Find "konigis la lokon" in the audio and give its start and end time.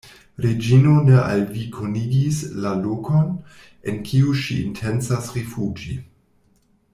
1.75-3.29